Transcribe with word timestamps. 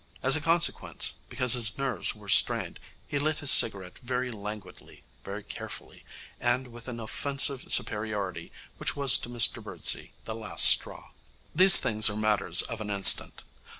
As 0.23 0.35
a 0.35 0.41
consequence, 0.41 1.13
because 1.29 1.53
his 1.53 1.77
nerves 1.77 2.15
were 2.15 2.27
strained, 2.27 2.79
he 3.07 3.19
lit 3.19 3.37
his 3.37 3.51
cigarette 3.51 3.99
very 3.99 4.31
languidly, 4.31 5.03
very 5.23 5.43
carefully, 5.43 6.03
and 6.39 6.69
with 6.69 6.87
an 6.87 6.99
offensive 6.99 7.65
superiority 7.71 8.51
which 8.77 8.95
was 8.95 9.19
to 9.19 9.29
Mr 9.29 9.61
Birdsey 9.63 10.13
the 10.25 10.33
last 10.33 10.65
straw. 10.65 11.11
These 11.53 11.77
things 11.77 12.09
are 12.09 12.17
matters 12.17 12.63
of 12.63 12.81
an 12.81 12.89
instant. 12.89 13.43